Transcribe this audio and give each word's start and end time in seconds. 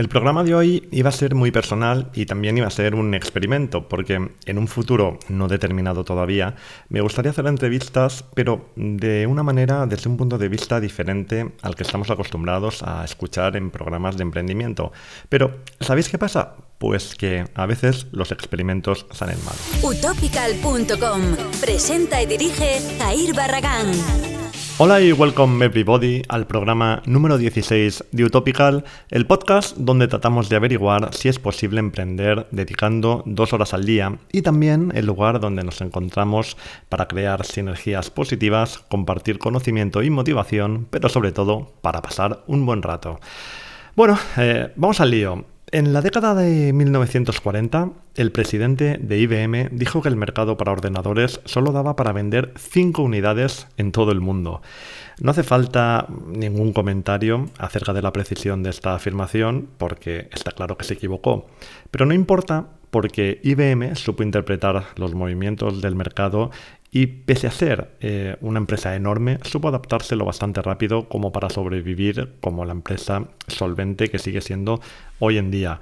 El 0.00 0.08
programa 0.08 0.44
de 0.44 0.54
hoy 0.54 0.88
iba 0.92 1.10
a 1.10 1.12
ser 1.12 1.34
muy 1.34 1.50
personal 1.50 2.08
y 2.14 2.24
también 2.24 2.56
iba 2.56 2.66
a 2.66 2.70
ser 2.70 2.94
un 2.94 3.12
experimento, 3.12 3.86
porque 3.86 4.30
en 4.46 4.56
un 4.56 4.66
futuro 4.66 5.18
no 5.28 5.46
determinado 5.46 6.04
todavía, 6.04 6.54
me 6.88 7.02
gustaría 7.02 7.32
hacer 7.32 7.46
entrevistas, 7.46 8.24
pero 8.32 8.70
de 8.76 9.26
una 9.26 9.42
manera, 9.42 9.84
desde 9.84 10.08
un 10.08 10.16
punto 10.16 10.38
de 10.38 10.48
vista 10.48 10.80
diferente 10.80 11.52
al 11.60 11.74
que 11.74 11.82
estamos 11.82 12.08
acostumbrados 12.08 12.82
a 12.82 13.04
escuchar 13.04 13.56
en 13.56 13.70
programas 13.70 14.16
de 14.16 14.22
emprendimiento. 14.22 14.90
Pero, 15.28 15.58
¿sabéis 15.80 16.08
qué 16.08 16.16
pasa? 16.16 16.54
Pues 16.78 17.14
que 17.14 17.44
a 17.54 17.66
veces 17.66 18.06
los 18.10 18.32
experimentos 18.32 19.04
salen 19.10 19.36
mal. 19.44 19.54
Utopical.com 19.82 21.20
presenta 21.60 22.22
y 22.22 22.26
dirige 22.26 22.80
Jair 22.98 23.34
Barragán. 23.34 24.29
Hola 24.82 25.02
y 25.02 25.12
welcome 25.12 25.62
everybody 25.62 26.22
al 26.30 26.46
programa 26.46 27.02
número 27.04 27.36
16 27.36 28.02
de 28.12 28.24
Utopical, 28.24 28.82
el 29.10 29.26
podcast 29.26 29.76
donde 29.76 30.08
tratamos 30.08 30.48
de 30.48 30.56
averiguar 30.56 31.12
si 31.12 31.28
es 31.28 31.38
posible 31.38 31.80
emprender 31.80 32.46
dedicando 32.50 33.22
dos 33.26 33.52
horas 33.52 33.74
al 33.74 33.84
día 33.84 34.16
y 34.32 34.40
también 34.40 34.90
el 34.94 35.04
lugar 35.04 35.38
donde 35.38 35.64
nos 35.64 35.82
encontramos 35.82 36.56
para 36.88 37.08
crear 37.08 37.44
sinergias 37.44 38.08
positivas, 38.08 38.78
compartir 38.78 39.38
conocimiento 39.38 40.02
y 40.02 40.08
motivación, 40.08 40.86
pero 40.88 41.10
sobre 41.10 41.32
todo 41.32 41.74
para 41.82 42.00
pasar 42.00 42.42
un 42.46 42.64
buen 42.64 42.80
rato. 42.80 43.20
Bueno, 43.96 44.18
eh, 44.38 44.72
vamos 44.76 44.98
al 45.02 45.10
lío. 45.10 45.44
En 45.72 45.92
la 45.92 46.02
década 46.02 46.34
de 46.34 46.72
1940, 46.72 47.90
el 48.16 48.32
presidente 48.32 48.98
de 49.00 49.18
IBM 49.18 49.68
dijo 49.70 50.02
que 50.02 50.08
el 50.08 50.16
mercado 50.16 50.56
para 50.56 50.72
ordenadores 50.72 51.40
solo 51.44 51.70
daba 51.70 51.94
para 51.94 52.12
vender 52.12 52.52
5 52.56 53.00
unidades 53.00 53.68
en 53.76 53.92
todo 53.92 54.10
el 54.10 54.20
mundo. 54.20 54.62
No 55.20 55.30
hace 55.30 55.44
falta 55.44 56.08
ningún 56.26 56.72
comentario 56.72 57.50
acerca 57.56 57.92
de 57.92 58.02
la 58.02 58.12
precisión 58.12 58.64
de 58.64 58.70
esta 58.70 58.96
afirmación, 58.96 59.68
porque 59.78 60.28
está 60.32 60.50
claro 60.50 60.76
que 60.76 60.84
se 60.84 60.94
equivocó. 60.94 61.46
Pero 61.92 62.04
no 62.04 62.14
importa 62.14 62.66
porque 62.90 63.38
IBM 63.44 63.94
supo 63.94 64.24
interpretar 64.24 64.86
los 64.96 65.14
movimientos 65.14 65.80
del 65.80 65.94
mercado 65.94 66.50
y 66.92 67.06
pese 67.06 67.46
a 67.46 67.52
ser 67.52 67.96
eh, 68.00 68.36
una 68.40 68.58
empresa 68.58 68.96
enorme, 68.96 69.38
supo 69.42 69.68
adaptarse 69.68 70.16
lo 70.16 70.24
bastante 70.24 70.60
rápido 70.60 71.08
como 71.08 71.30
para 71.32 71.48
sobrevivir 71.48 72.34
como 72.40 72.64
la 72.64 72.72
empresa 72.72 73.28
solvente 73.46 74.08
que 74.08 74.18
sigue 74.18 74.40
siendo 74.40 74.80
hoy 75.20 75.38
en 75.38 75.50
día. 75.50 75.80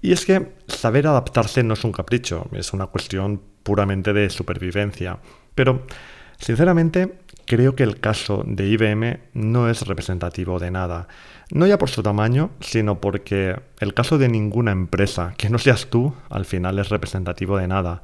Y 0.00 0.12
es 0.12 0.24
que 0.24 0.52
saber 0.68 1.08
adaptarse 1.08 1.62
no 1.64 1.74
es 1.74 1.82
un 1.82 1.92
capricho, 1.92 2.48
es 2.52 2.72
una 2.72 2.86
cuestión 2.86 3.42
puramente 3.64 4.12
de 4.12 4.30
supervivencia. 4.30 5.18
Pero, 5.56 5.84
sinceramente, 6.38 7.18
creo 7.46 7.74
que 7.74 7.82
el 7.82 7.98
caso 7.98 8.44
de 8.46 8.68
IBM 8.68 9.18
no 9.34 9.68
es 9.68 9.82
representativo 9.82 10.60
de 10.60 10.70
nada. 10.70 11.08
No 11.50 11.66
ya 11.66 11.78
por 11.78 11.90
su 11.90 12.02
tamaño, 12.04 12.50
sino 12.60 13.00
porque 13.00 13.56
el 13.80 13.92
caso 13.92 14.18
de 14.18 14.28
ninguna 14.28 14.70
empresa, 14.70 15.34
que 15.36 15.50
no 15.50 15.58
seas 15.58 15.88
tú, 15.90 16.14
al 16.30 16.44
final 16.44 16.78
es 16.78 16.90
representativo 16.90 17.58
de 17.58 17.66
nada. 17.66 18.02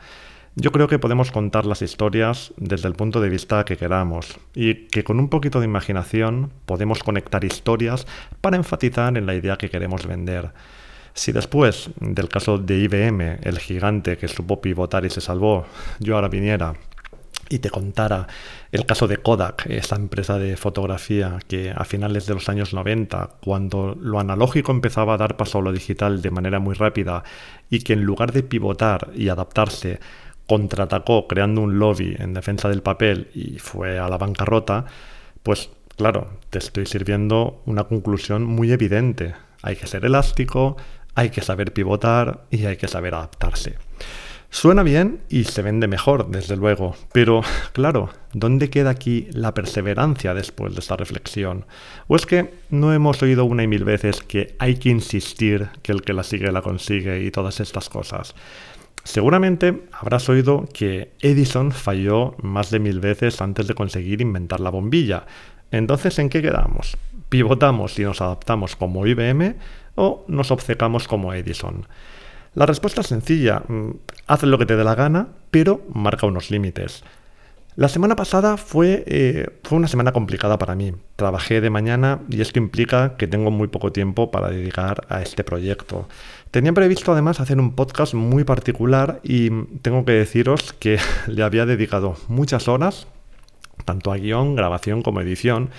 Yo 0.56 0.70
creo 0.70 0.86
que 0.86 1.00
podemos 1.00 1.32
contar 1.32 1.66
las 1.66 1.82
historias 1.82 2.54
desde 2.56 2.86
el 2.86 2.94
punto 2.94 3.20
de 3.20 3.28
vista 3.28 3.64
que 3.64 3.76
queramos 3.76 4.38
y 4.54 4.86
que 4.86 5.02
con 5.02 5.18
un 5.18 5.28
poquito 5.28 5.58
de 5.58 5.64
imaginación 5.64 6.52
podemos 6.64 7.02
conectar 7.02 7.44
historias 7.44 8.06
para 8.40 8.56
enfatizar 8.56 9.18
en 9.18 9.26
la 9.26 9.34
idea 9.34 9.56
que 9.56 9.68
queremos 9.68 10.06
vender. 10.06 10.52
Si 11.12 11.32
después 11.32 11.90
del 11.98 12.28
caso 12.28 12.58
de 12.58 12.78
IBM, 12.78 13.40
el 13.42 13.58
gigante 13.58 14.16
que 14.16 14.28
supo 14.28 14.60
pivotar 14.60 15.04
y 15.04 15.10
se 15.10 15.20
salvó, 15.20 15.66
yo 15.98 16.14
ahora 16.14 16.28
viniera 16.28 16.74
y 17.48 17.58
te 17.58 17.70
contara 17.70 18.28
el 18.72 18.86
caso 18.86 19.08
de 19.08 19.18
Kodak, 19.18 19.66
esa 19.66 19.96
empresa 19.96 20.38
de 20.38 20.56
fotografía 20.56 21.38
que 21.48 21.72
a 21.74 21.84
finales 21.84 22.26
de 22.26 22.34
los 22.34 22.48
años 22.48 22.72
90, 22.72 23.30
cuando 23.42 23.96
lo 24.00 24.20
analógico 24.20 24.72
empezaba 24.72 25.14
a 25.14 25.18
dar 25.18 25.36
paso 25.36 25.58
a 25.58 25.62
lo 25.62 25.72
digital 25.72 26.22
de 26.22 26.30
manera 26.30 26.58
muy 26.60 26.74
rápida 26.74 27.24
y 27.70 27.80
que 27.80 27.92
en 27.94 28.04
lugar 28.04 28.32
de 28.32 28.44
pivotar 28.44 29.10
y 29.14 29.28
adaptarse 29.28 30.00
contraatacó 30.46 31.26
creando 31.26 31.62
un 31.62 31.78
lobby 31.78 32.16
en 32.18 32.34
defensa 32.34 32.68
del 32.68 32.82
papel 32.82 33.28
y 33.34 33.58
fue 33.58 33.98
a 33.98 34.08
la 34.08 34.18
bancarrota, 34.18 34.84
pues 35.42 35.70
claro, 35.96 36.28
te 36.50 36.58
estoy 36.58 36.86
sirviendo 36.86 37.62
una 37.66 37.84
conclusión 37.84 38.44
muy 38.44 38.72
evidente. 38.72 39.34
Hay 39.62 39.76
que 39.76 39.86
ser 39.86 40.04
elástico, 40.04 40.76
hay 41.14 41.30
que 41.30 41.40
saber 41.40 41.72
pivotar 41.72 42.44
y 42.50 42.66
hay 42.66 42.76
que 42.76 42.88
saber 42.88 43.14
adaptarse. 43.14 43.76
Suena 44.50 44.84
bien 44.84 45.22
y 45.28 45.44
se 45.44 45.62
vende 45.62 45.88
mejor, 45.88 46.30
desde 46.30 46.56
luego, 46.56 46.94
pero 47.12 47.40
claro, 47.72 48.10
¿dónde 48.32 48.70
queda 48.70 48.90
aquí 48.90 49.26
la 49.32 49.52
perseverancia 49.52 50.32
después 50.32 50.74
de 50.74 50.80
esta 50.80 50.96
reflexión? 50.96 51.66
¿O 52.06 52.14
es 52.14 52.24
que 52.24 52.54
no 52.70 52.92
hemos 52.92 53.20
oído 53.22 53.46
una 53.46 53.64
y 53.64 53.66
mil 53.66 53.82
veces 53.82 54.22
que 54.22 54.54
hay 54.60 54.76
que 54.76 54.90
insistir 54.90 55.70
que 55.82 55.90
el 55.90 56.02
que 56.02 56.12
la 56.12 56.22
sigue 56.22 56.52
la 56.52 56.62
consigue 56.62 57.24
y 57.24 57.32
todas 57.32 57.58
estas 57.58 57.88
cosas? 57.88 58.36
Seguramente 59.04 59.84
habrás 59.92 60.28
oído 60.30 60.64
que 60.72 61.12
Edison 61.20 61.72
falló 61.72 62.34
más 62.42 62.70
de 62.70 62.80
mil 62.80 63.00
veces 63.00 63.40
antes 63.42 63.66
de 63.66 63.74
conseguir 63.74 64.22
inventar 64.22 64.60
la 64.60 64.70
bombilla. 64.70 65.26
Entonces, 65.70 66.18
¿en 66.18 66.30
qué 66.30 66.40
quedamos? 66.40 66.96
¿Pivotamos 67.28 67.98
y 67.98 68.02
nos 68.02 68.22
adaptamos 68.22 68.76
como 68.76 69.06
IBM 69.06 69.56
o 69.94 70.24
nos 70.26 70.50
obcecamos 70.50 71.06
como 71.06 71.34
Edison? 71.34 71.86
La 72.54 72.64
respuesta 72.64 73.02
es 73.02 73.08
sencilla. 73.08 73.62
Mm, 73.68 73.90
haz 74.26 74.42
lo 74.44 74.58
que 74.58 74.66
te 74.66 74.76
dé 74.76 74.84
la 74.84 74.94
gana, 74.94 75.28
pero 75.50 75.82
marca 75.92 76.26
unos 76.26 76.50
límites. 76.50 77.04
La 77.76 77.88
semana 77.88 78.14
pasada 78.14 78.56
fue, 78.56 79.02
eh, 79.08 79.48
fue 79.64 79.78
una 79.78 79.88
semana 79.88 80.12
complicada 80.12 80.58
para 80.58 80.76
mí. 80.76 80.92
Trabajé 81.16 81.60
de 81.60 81.70
mañana 81.70 82.20
y 82.30 82.40
esto 82.40 82.60
implica 82.60 83.16
que 83.16 83.26
tengo 83.26 83.50
muy 83.50 83.66
poco 83.66 83.90
tiempo 83.90 84.30
para 84.30 84.48
dedicar 84.48 85.04
a 85.08 85.22
este 85.22 85.42
proyecto. 85.42 86.06
Tenía 86.52 86.72
previsto 86.72 87.10
además 87.10 87.40
hacer 87.40 87.58
un 87.58 87.74
podcast 87.74 88.14
muy 88.14 88.44
particular 88.44 89.18
y 89.24 89.50
tengo 89.82 90.04
que 90.04 90.12
deciros 90.12 90.72
que 90.72 91.00
le 91.26 91.42
había 91.42 91.66
dedicado 91.66 92.14
muchas 92.28 92.68
horas, 92.68 93.08
tanto 93.84 94.12
a 94.12 94.18
guion, 94.18 94.54
grabación 94.54 95.02
como 95.02 95.20
edición, 95.20 95.70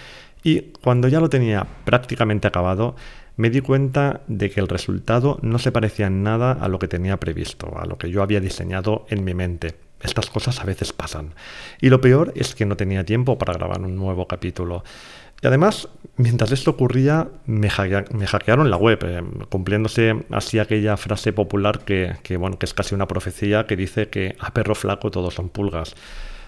y 0.44 0.74
cuando 0.84 1.08
ya 1.08 1.22
lo 1.22 1.30
tenía 1.30 1.66
prácticamente 1.86 2.46
acabado, 2.46 2.98
me 3.38 3.50
di 3.50 3.62
cuenta 3.62 4.20
de 4.28 4.50
que 4.50 4.60
el 4.60 4.68
resultado 4.68 5.40
no 5.42 5.60
se 5.60 5.72
parecía 5.72 6.08
en 6.08 6.24
nada 6.24 6.52
a 6.52 6.68
lo 6.68 6.78
que 6.78 6.90
tenía 6.90 7.22
previsto, 7.22 7.72
a 7.80 7.86
lo 7.86 7.98
que 7.98 8.10
yo 8.10 8.22
había 8.22 8.42
diseñado 8.42 9.06
en 9.10 9.24
mi 9.24 9.34
mente. 9.34 9.85
Estas 10.02 10.30
cosas 10.30 10.60
a 10.60 10.66
veces 10.66 10.94
pasan. 10.94 11.34
Y 11.82 11.90
lo 11.90 12.02
peor 12.02 12.34
es 12.36 12.56
que 12.56 12.66
no 12.66 12.78
tenía 12.78 13.04
tiempo 13.04 13.38
para 13.38 13.54
grabar 13.54 13.82
un 13.82 13.96
nuevo 13.96 14.28
capítulo. 14.28 14.84
Y 15.42 15.48
además, 15.48 15.90
mientras 16.18 16.52
esto 16.52 16.72
ocurría, 16.72 17.30
me, 17.46 17.70
hackearon 17.70 18.70
la 18.70 18.78
web, 18.78 19.00
eh, 19.04 19.24
cumpliéndose 19.50 20.26
así 20.32 20.60
aquella 20.60 20.98
frase 20.98 21.34
popular 21.34 21.80
que, 21.80 22.38
bueno, 22.38 22.58
que 22.58 22.66
es 22.66 22.74
casi 22.74 22.96
una 22.96 23.08
profecía 23.08 23.66
que 23.66 23.76
dice 23.76 24.08
que 24.08 24.36
a 24.40 24.54
perro 24.54 24.76
flaco 24.76 25.12
todos 25.12 25.34
son 25.34 25.50
pulgas. 25.50 25.96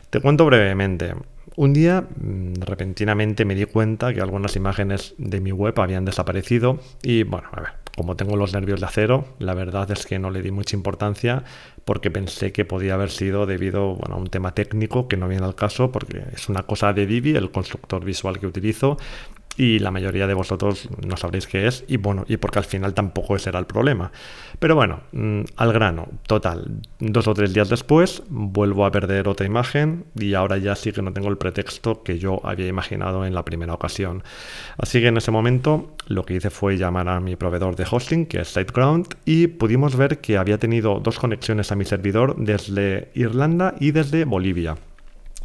Te 0.09 0.21
cuento 0.21 0.45
brevemente. 0.45 1.13
Un 1.55 1.73
día, 1.73 2.01
mm, 2.01 2.61
repentinamente 2.61 3.43
me 3.43 3.55
di 3.55 3.65
cuenta 3.65 4.13
que 4.13 4.21
algunas 4.21 4.55
imágenes 4.55 5.15
de 5.17 5.41
mi 5.41 5.51
web 5.51 5.77
habían 5.79 6.05
desaparecido 6.05 6.79
y, 7.01 7.23
bueno, 7.23 7.49
a 7.51 7.61
ver, 7.61 7.69
como 7.97 8.15
tengo 8.15 8.35
los 8.37 8.53
nervios 8.53 8.79
de 8.79 8.85
acero, 8.85 9.25
la 9.39 9.55
verdad 9.55 9.89
es 9.89 10.05
que 10.05 10.19
no 10.19 10.29
le 10.29 10.43
di 10.43 10.51
mucha 10.51 10.75
importancia 10.75 11.43
porque 11.83 12.11
pensé 12.11 12.51
que 12.51 12.63
podía 12.63 12.93
haber 12.93 13.09
sido 13.09 13.47
debido 13.47 13.97
a 14.07 14.15
un 14.15 14.27
tema 14.27 14.53
técnico 14.53 15.07
que 15.07 15.17
no 15.17 15.27
viene 15.27 15.45
al 15.45 15.55
caso 15.55 15.91
porque 15.91 16.21
es 16.31 16.47
una 16.47 16.63
cosa 16.63 16.93
de 16.93 17.07
Divi, 17.07 17.35
el 17.35 17.49
constructor 17.49 18.05
visual 18.05 18.39
que 18.39 18.45
utilizo, 18.45 18.97
y 19.57 19.79
la 19.79 19.91
mayoría 19.91 20.27
de 20.27 20.33
vosotros 20.35 20.87
no 21.05 21.17
sabréis 21.17 21.47
qué 21.47 21.67
es 21.67 21.83
y 21.87 21.97
bueno, 21.97 22.23
y 22.27 22.37
porque 22.37 22.59
al 22.59 22.65
final 22.65 22.93
tampoco 22.93 23.35
ese 23.35 23.49
era 23.49 23.59
el 23.59 23.65
problema. 23.65 24.11
Pero 24.59 24.75
bueno, 24.75 25.01
mm, 25.11 25.41
al 25.57 25.73
grano, 25.73 26.07
total, 26.27 26.81
dos 26.99 27.27
o 27.27 27.33
tres 27.33 27.53
días 27.53 27.69
después 27.69 28.23
vuelvo 28.29 28.85
a 28.85 28.91
perder 28.91 29.27
otra 29.27 29.45
imagen 29.45 30.05
y 30.15 30.35
ahora 30.35 30.57
ya 30.57 30.75
sí 30.75 30.91
que 30.91 31.01
no 31.01 31.11
tengo 31.11 31.29
el 31.29 31.37
pretexto 31.37 32.03
que 32.03 32.19
yo 32.19 32.39
había 32.43 32.67
imaginado 32.67 33.25
en 33.25 33.33
la 33.33 33.43
primera 33.43 33.73
ocasión. 33.73 34.23
Así 34.77 35.01
que 35.01 35.07
en 35.07 35.17
ese 35.17 35.31
momento 35.31 35.95
lo 36.07 36.23
que 36.23 36.35
hice 36.35 36.51
fue 36.51 36.77
llamar 36.77 37.09
a 37.09 37.19
mi 37.19 37.35
proveedor 37.35 37.75
de 37.75 37.85
hosting, 37.89 38.27
que 38.27 38.41
es 38.41 38.49
SiteGround, 38.49 39.15
y 39.25 39.47
pudimos 39.47 39.95
ver 39.95 40.19
que 40.19 40.37
había 40.37 40.59
tenido 40.59 40.99
dos 40.99 41.19
conexiones 41.19 41.71
a 41.71 41.75
mi 41.75 41.85
servidor 41.85 42.35
desde 42.37 43.09
Irlanda 43.15 43.75
y 43.79 43.91
desde 43.91 44.25
Bolivia. 44.25 44.77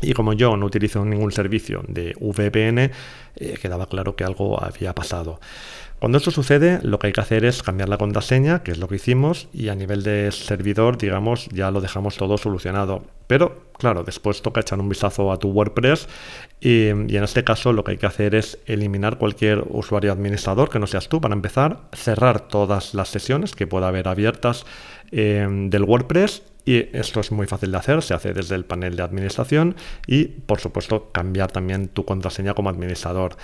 Y 0.03 0.15
como 0.15 0.33
yo 0.33 0.57
no 0.57 0.67
utilizo 0.67 1.05
ningún 1.05 1.33
servicio 1.33 1.83
de 1.89 2.15
VPN, 2.21 2.91
eh, 3.37 3.59
quedaba 3.61 3.87
claro 3.87 4.17
que 4.17 4.25
algo 4.25 4.63
había 4.63 4.95
pasado. 4.95 5.41
Cuando 6.03 6.19
esto 6.19 6.33
sucede, 6.33 6.81
lo 6.83 6.99
que 6.99 7.07
hay 7.07 7.13
que 7.13 7.21
hacer 7.21 7.45
es 7.45 7.63
cambiar 7.63 7.89
la 7.89 7.97
contraseña, 7.97 8.65
que 8.65 8.73
es 8.73 8.79
lo 8.79 8.89
que 8.89 8.97
hicimos, 8.97 9.47
y 9.53 9.69
a 9.69 9.77
nivel 9.77 10.03
de 10.03 10.33
servidor, 10.33 10.99
digamos, 10.99 11.47
ya 11.53 11.71
lo 11.71 11.81
dejamos 11.81 12.17
todo 12.17 12.37
solucionado. 12.39 13.05
Pero, 13.29 13.67
claro, 13.79 14.03
después 14.03 14.43
toca 14.43 14.63
echar 14.63 14.81
un 14.81 14.89
vistazo 14.89 15.31
a 15.31 15.39
tu 15.39 15.51
WordPress 15.51 16.09
y, 16.61 16.89
en 16.89 17.23
este 17.23 17.45
caso 17.45 17.73
lo 17.73 17.85
que 17.85 17.93
hay 17.93 17.99
que 17.99 18.07
hacer 18.07 18.35
es 18.35 18.59
eliminar 18.67 19.17
cualquier 19.17 19.63
usuario 19.71 20.11
administrador 20.11 20.71
que 20.71 20.81
no 20.81 20.89
seas 20.89 21.09
tú 21.09 21.21
para 21.21 21.35
empezar, 21.35 21.83
cerrar 21.93 22.49
todas 22.49 22.95
las 22.95 23.09
sesiones 23.09 23.55
que 23.55 23.69
pueda 23.69 23.87
haber 23.87 24.09
abiertas 24.09 24.67
eh, 25.13 25.47
del 25.49 25.85
WordPress 25.85 26.43
Y 26.65 26.97
esto 26.97 27.21
es 27.21 27.33
muy 27.33 27.47
fácil 27.47 27.73
de 27.73 27.79
hacer, 27.79 28.03
se 28.03 28.15
hace 28.15 28.33
desde 28.33 28.55
el 28.55 28.65
panel 28.65 28.95
de 28.95 29.03
administración 29.03 29.75
y, 30.07 30.25
por 30.25 30.61
supuesto, 30.61 31.11
cambiar 31.11 31.51
también 31.51 31.89
tu 31.89 32.05
contraseña 32.05 32.55
como 32.55 32.71
administrador. 32.71 33.37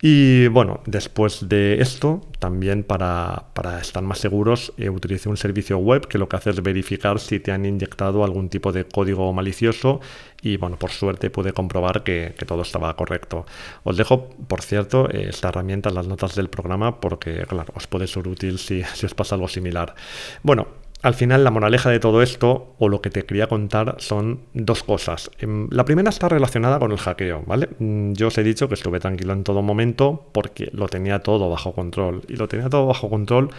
Y 0.00 0.48
bueno, 0.48 0.80
después 0.86 1.48
de 1.48 1.80
esto, 1.80 2.20
también 2.38 2.84
para, 2.84 3.46
estar 3.80 4.02
más 4.02 4.18
seguros, 4.18 4.72
eh, 4.76 4.90
utilicé 4.90 5.28
un 5.28 5.36
servicio 5.36 5.78
web 5.78 6.06
que 6.06 6.18
lo 6.18 6.28
que 6.28 6.36
hace 6.36 6.50
es 6.50 6.62
verificar 6.62 7.20
si 7.20 7.40
te 7.40 7.52
han 7.52 7.64
inyectado 7.64 8.24
algún 8.24 8.48
tipo 8.48 8.72
de 8.72 8.84
código 8.84 9.32
malicioso 9.32 10.00
y 10.40 10.56
bueno, 10.56 10.76
por 10.76 10.90
suerte 10.90 11.30
pude 11.30 11.52
comprobar 11.52 12.02
que, 12.02 12.34
todo 12.46 12.62
estaba 12.62 12.94
correcto. 12.96 13.46
Os 13.84 13.96
dejo, 13.96 14.28
por 14.48 14.62
cierto, 14.62 15.08
esta 15.08 15.48
herramienta 15.48 15.88
en 15.88 15.94
las 15.94 16.08
notas 16.08 16.34
del 16.34 16.48
programa 16.48 17.00
porque, 17.00 17.44
claro, 17.48 17.72
os 17.76 17.86
puede 17.86 18.08
ser 18.08 18.26
útil 18.26 18.58
si, 18.58 18.82
si 18.82 19.06
os 19.06 19.14
pasa 19.14 19.36
algo 19.36 19.46
similar. 19.46 19.94
Bueno, 20.42 20.66
al 21.02 21.14
final, 21.14 21.42
la 21.42 21.50
moraleja 21.50 21.90
de 21.90 21.98
todo 21.98 22.22
esto, 22.22 22.76
o 22.78 22.88
lo 22.88 23.02
que 23.02 23.10
te 23.10 23.24
quería 23.24 23.48
contar, 23.48 23.96
son 23.98 24.40
dos 24.54 24.84
cosas. 24.84 25.30
Em, 25.38 25.68
la 25.70 25.84
primera 25.84 26.10
está 26.10 26.28
relacionada 26.28 26.78
con 26.78 26.92
el 26.92 26.98
hackeo, 26.98 27.42
¿vale? 27.44 27.70
Mm, 27.80 28.12
yo 28.12 28.28
os 28.28 28.38
he 28.38 28.44
dicho 28.44 28.68
que 28.68 28.74
estuve 28.74 29.00
tranquilo 29.00 29.32
en 29.32 29.42
todo 29.42 29.62
momento 29.62 30.28
porque 30.32 30.70
lo 30.72 30.88
tenía 30.88 31.18
todo 31.18 31.50
bajo 31.50 31.72
control. 31.72 32.22
Y 32.28 32.36
lo 32.36 32.46
tenía 32.46 32.68
todo 32.68 32.86
bajo 32.86 33.10
control 33.10 33.50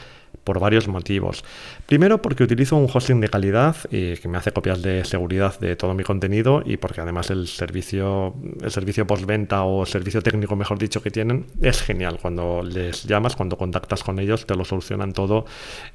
por 0.44 0.60
varios 0.60 0.88
motivos. 0.88 1.44
Primero 1.86 2.22
porque 2.22 2.44
utilizo 2.44 2.76
un 2.76 2.88
hosting 2.92 3.20
de 3.22 3.30
calidad 3.30 3.76
y 3.92 4.16
que 4.18 4.28
me 4.28 4.38
hace 4.38 4.52
copias 4.52 4.82
de 4.82 5.06
seguridad 5.06 5.60
de 5.60 5.76
todo 5.76 5.94
mi 5.94 6.04
contenido 6.04 6.64
y 6.66 6.78
porque 6.78 7.02
además 7.02 7.30
el 7.30 7.48
servicio, 7.48 8.36
el 8.62 8.72
servicio 8.72 9.06
postventa 9.06 9.64
o 9.64 9.86
servicio 9.86 10.22
técnico, 10.22 10.56
mejor 10.56 10.80
dicho, 10.80 11.02
que 11.02 11.12
tienen 11.12 11.46
es 11.62 11.82
genial. 11.82 12.20
Cuando 12.22 12.62
les 12.64 13.04
llamas, 13.04 13.36
cuando 13.36 13.58
contactas 13.58 14.04
con 14.04 14.20
ellos, 14.20 14.46
te 14.46 14.56
lo 14.56 14.66
solucionan 14.66 15.14
todo 15.14 15.46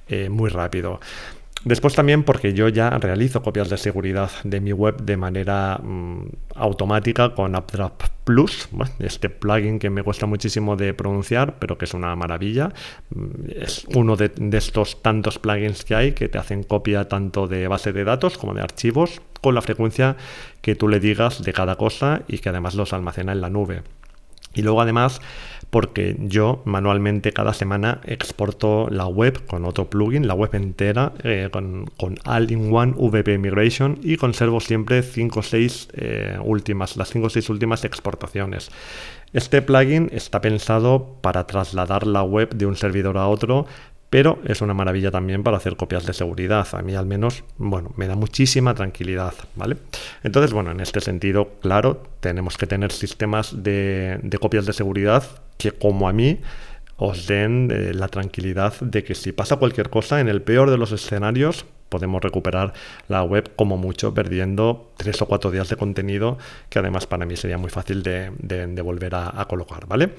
eh, 0.09 0.29
muy 0.29 0.51
rápido. 0.51 1.01
Después 1.65 1.95
también 1.95 2.23
porque 2.23 2.55
yo 2.55 2.69
ya 2.69 2.91
realizo 2.91 3.43
copias 3.43 3.69
de 3.69 3.79
seguridad 3.79 4.31
de 4.45 4.61
mi 4.61 4.73
web 4.73 5.03
de 5.03 5.17
manera 5.17 5.79
mm, 5.83 6.29
automática 6.55 7.35
con 7.35 7.57
AppDrop 7.57 8.01
Plus, 8.25 8.69
este 8.99 9.31
plugin 9.31 9.79
que 9.79 9.91
me 9.91 10.03
cuesta 10.03 10.27
muchísimo 10.27 10.77
de 10.77 10.95
pronunciar, 10.95 11.59
pero 11.59 11.77
que 11.77 11.87
es 11.87 11.95
una 11.95 12.15
maravilla. 12.15 12.73
Mm, 13.11 13.51
es 13.61 13.87
uno 13.95 14.15
de, 14.17 14.31
estos 14.53 15.03
tantos 15.03 15.39
plugins 15.39 15.85
que 15.85 15.95
hay 15.97 16.13
que 16.13 16.29
te 16.29 16.39
hacen 16.39 16.63
copia 16.63 17.09
tanto 17.09 17.49
de 17.49 17.67
base 17.67 17.93
de 17.93 18.05
datos 18.05 18.39
como 18.39 18.55
de 18.55 18.61
archivos 18.61 19.21
con 19.41 19.55
la 19.55 19.63
frecuencia 19.63 20.17
que 20.61 20.77
tú 20.77 20.87
le 20.87 21.01
digas 21.01 21.43
de 21.43 21.53
cada 21.53 21.77
cosa 21.77 22.23
y 22.29 22.39
que 22.39 22.51
además 22.51 22.75
los 22.75 22.93
almacena 22.93 23.33
en 23.33 23.41
la 23.41 23.51
nube. 23.51 23.83
Y 24.55 24.63
luego 24.63 24.81
además 24.81 25.21
porque 25.71 26.17
yo 26.19 26.63
manualmente 26.65 27.33
cada 27.33 27.53
semana 27.53 28.01
exporto 28.05 28.89
la 28.91 29.07
web 29.07 29.45
con 29.47 29.65
otro 29.65 29.91
plugin, 29.91 30.27
la 30.27 30.35
web 30.35 30.55
entera, 30.55 31.13
eh, 31.23 31.49
con, 31.51 31.91
All-in-One 32.25 32.95
VP 32.97 33.39
Migration 33.39 33.99
y 34.03 34.17
conservo 34.17 34.61
siempre 34.61 35.03
5 35.03 35.41
o 35.41 35.43
6 35.43 35.89
eh, 35.93 36.39
últimas, 36.43 36.97
las 36.97 37.11
5 37.11 37.27
o 37.27 37.31
6 37.31 37.51
últimas 37.51 37.85
exportaciones. 37.85 38.71
Este 39.33 39.61
plugin 39.61 40.09
está 40.13 40.41
pensado 40.41 41.17
para 41.21 41.47
trasladar 41.47 42.07
la 42.07 42.23
web 42.23 42.55
de 42.55 42.65
un 42.65 42.77
servidor 42.77 43.19
a 43.19 43.29
otro 43.29 43.67
pero 44.11 44.39
es 44.45 44.63
una 44.63 44.75
maravilla 44.75 45.11
también 45.11 45.43
para 45.43 45.59
hacer 45.59 45.77
copias 45.77 46.07
de 46.07 46.15
seguridad. 46.15 46.67
A 46.73 46.83
mí 46.83 46.95
al 46.95 47.07
menos, 47.07 47.45
bueno, 47.59 47.93
me 47.97 48.07
da 48.07 48.17
muchísima 48.17 48.75
tranquilidad, 48.75 49.35
¿vale? 49.55 49.77
Entonces, 50.23 50.53
bueno, 50.53 50.71
en 50.71 50.81
este 50.81 51.01
sentido, 51.01 51.51
claro, 51.61 52.03
tenemos 52.21 52.57
que 52.57 52.67
tener 52.67 52.93
sistemas 52.93 53.63
de, 53.63 54.19
copias 54.41 54.67
de 54.67 54.73
seguridad 54.73 55.25
que 55.59 55.73
como 55.73 56.09
a 56.09 56.13
mí 56.13 56.41
os 56.97 57.27
den 57.27 57.71
eh, 57.71 57.93
la 57.95 58.09
tranquilidad 58.09 58.75
de 58.81 59.05
que 59.05 59.15
si 59.15 59.33
pasa 59.33 59.57
cualquier 59.57 59.91
cosa, 59.91 60.21
en 60.21 60.29
el 60.29 60.43
peor 60.43 60.71
de 60.71 60.79
los 60.79 60.91
escenarios, 60.93 61.65
podemos 61.89 62.23
recuperar 62.23 62.73
la 63.09 63.23
web 63.23 63.51
como 63.57 63.77
mucho 63.77 64.13
perdiendo 64.15 64.93
tres 64.97 65.23
o 65.23 65.27
cuatro 65.27 65.51
días 65.51 65.69
de 65.69 65.77
contenido 65.77 66.39
que 66.69 66.79
además 66.79 67.07
para 67.07 67.25
mí 67.25 67.37
sería 67.37 67.57
muy 67.57 67.71
fácil 67.71 68.03
de, 68.03 68.31
volver 68.83 69.15
a, 69.15 69.41
a, 69.41 69.47
colocar, 69.47 69.87
¿vale? 69.87 70.11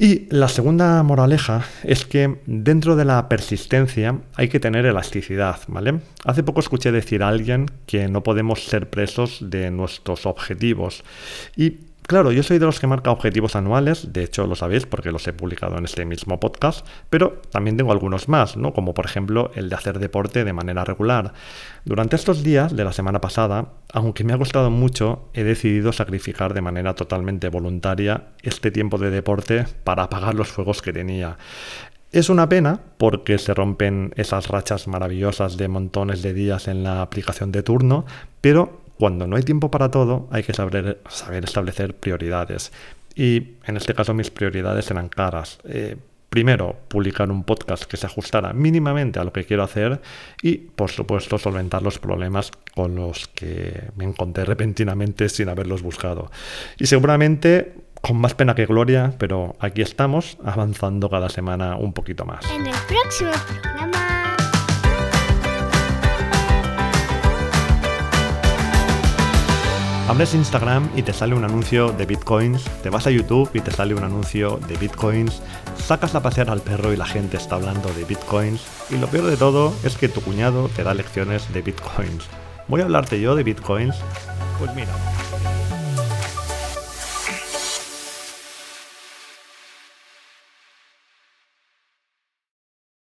Y 0.00 0.26
la 0.30 0.46
segunda 0.46 1.02
moraleja 1.02 1.64
es 1.82 2.06
que 2.06 2.38
dentro 2.46 2.94
de 2.94 3.04
la 3.04 3.28
persistencia 3.28 4.16
hay 4.36 4.48
que 4.48 4.60
tener 4.60 4.86
elasticidad, 4.86 5.58
¿vale? 5.66 6.00
Hace 6.24 6.44
poco 6.44 6.60
escuché 6.60 6.92
decir 6.92 7.22
a 7.22 7.28
alguien 7.28 7.66
que 7.84 8.06
no 8.08 8.22
podemos 8.22 8.64
ser 8.64 8.88
presos 8.90 9.38
de 9.40 9.72
nuestros 9.72 10.24
objetivos 10.24 11.02
y 11.56 11.87
Claro, 12.08 12.32
yo 12.32 12.42
soy 12.42 12.58
de 12.58 12.64
los 12.64 12.80
que 12.80 12.86
marca 12.86 13.10
objetivos 13.10 13.54
anuales, 13.54 14.14
de 14.14 14.24
hecho 14.24 14.46
lo 14.46 14.54
sabéis 14.54 14.86
porque 14.86 15.12
los 15.12 15.28
he 15.28 15.34
publicado 15.34 15.76
en 15.76 15.84
este 15.84 16.06
mismo 16.06 16.40
podcast, 16.40 16.86
pero 17.10 17.42
también 17.50 17.76
tengo 17.76 17.92
algunos 17.92 18.30
más, 18.30 18.56
¿no? 18.56 18.72
como 18.72 18.94
por 18.94 19.04
ejemplo 19.04 19.50
el 19.54 19.68
de 19.68 19.74
hacer 19.74 19.98
deporte 19.98 20.42
de 20.42 20.54
manera 20.54 20.86
regular. 20.86 21.34
Durante 21.84 22.16
estos 22.16 22.42
días 22.42 22.74
de 22.74 22.82
la 22.84 22.94
semana 22.94 23.20
pasada, 23.20 23.72
aunque 23.92 24.24
me 24.24 24.32
ha 24.32 24.38
costado 24.38 24.70
mucho, 24.70 25.28
he 25.34 25.44
decidido 25.44 25.92
sacrificar 25.92 26.54
de 26.54 26.62
manera 26.62 26.94
totalmente 26.94 27.50
voluntaria 27.50 28.28
este 28.42 28.70
tiempo 28.70 28.96
de 28.96 29.10
deporte 29.10 29.66
para 29.84 30.04
apagar 30.04 30.34
los 30.34 30.48
fuegos 30.48 30.80
que 30.80 30.94
tenía. 30.94 31.36
Es 32.10 32.30
una 32.30 32.48
pena 32.48 32.80
porque 32.96 33.36
se 33.36 33.52
rompen 33.52 34.14
esas 34.16 34.48
rachas 34.48 34.88
maravillosas 34.88 35.58
de 35.58 35.68
montones 35.68 36.22
de 36.22 36.32
días 36.32 36.68
en 36.68 36.84
la 36.84 37.02
aplicación 37.02 37.52
de 37.52 37.62
turno, 37.62 38.06
pero 38.40 38.87
cuando 38.98 39.26
no 39.26 39.36
hay 39.36 39.42
tiempo 39.42 39.70
para 39.70 39.90
todo, 39.90 40.28
hay 40.30 40.42
que 40.42 40.52
saber, 40.52 41.00
establecer 41.42 41.94
prioridades. 41.96 42.72
Y 43.14 43.54
en 43.64 43.76
este 43.76 43.94
caso 43.94 44.12
mis 44.12 44.30
prioridades 44.30 44.90
eran 44.90 45.08
caras. 45.08 45.58
Eh, 45.64 45.96
primero, 46.28 46.76
publicar 46.88 47.30
un 47.30 47.44
podcast 47.44 47.84
que 47.84 47.96
se 47.96 48.06
ajustara 48.06 48.52
mínimamente 48.52 49.18
a 49.18 49.24
lo 49.24 49.32
que 49.32 49.44
quiero 49.44 49.62
hacer 49.62 50.00
y, 50.42 50.56
por 50.56 50.90
supuesto, 50.90 51.38
solventar 51.38 51.82
los 51.82 51.98
problemas 51.98 52.50
con 52.74 52.96
los 52.96 53.28
que 53.28 53.90
me 53.96 54.04
encontré 54.04 54.44
repentinamente 54.44 55.28
sin 55.28 55.48
haberlos 55.48 55.82
buscado. 55.82 56.30
Y 56.78 56.86
seguramente 56.86 57.74
con 58.00 58.16
más 58.16 58.34
pena 58.34 58.54
que 58.54 58.66
gloria, 58.66 59.14
pero 59.18 59.56
aquí 59.58 59.82
estamos 59.82 60.38
avanzando 60.44 61.10
cada 61.10 61.28
semana 61.28 61.76
un 61.76 61.92
poquito 61.92 62.24
más. 62.24 62.44
En 62.50 62.66
el 62.66 62.74
próximo 62.88 63.32
programa 63.62 64.17
Abres 70.18 70.34
Instagram 70.34 70.90
y 70.96 71.02
te 71.02 71.12
sale 71.12 71.36
un 71.36 71.44
anuncio 71.44 71.92
de 71.92 72.04
bitcoins, 72.04 72.64
te 72.82 72.90
vas 72.90 73.06
a 73.06 73.12
YouTube 73.12 73.48
y 73.54 73.60
te 73.60 73.70
sale 73.70 73.94
un 73.94 74.02
anuncio 74.02 74.58
de 74.66 74.76
bitcoins, 74.76 75.40
sacas 75.76 76.16
a 76.16 76.22
pasear 76.24 76.50
al 76.50 76.60
perro 76.60 76.92
y 76.92 76.96
la 76.96 77.06
gente 77.06 77.36
está 77.36 77.54
hablando 77.54 77.88
de 77.92 78.02
bitcoins, 78.02 78.60
y 78.90 78.96
lo 78.96 79.06
peor 79.06 79.26
de 79.26 79.36
todo 79.36 79.72
es 79.84 79.94
que 79.96 80.08
tu 80.08 80.20
cuñado 80.20 80.68
te 80.74 80.82
da 80.82 80.92
lecciones 80.92 81.52
de 81.52 81.62
bitcoins. 81.62 82.24
¿Voy 82.66 82.80
a 82.80 82.86
hablarte 82.86 83.20
yo 83.20 83.36
de 83.36 83.44
bitcoins? 83.44 83.94
Pues 84.58 84.74
mira. 84.74 84.90